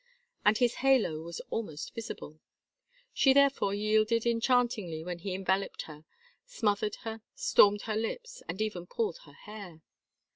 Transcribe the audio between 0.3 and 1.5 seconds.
And his halo was